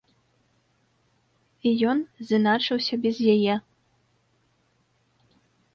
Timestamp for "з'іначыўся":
2.31-2.95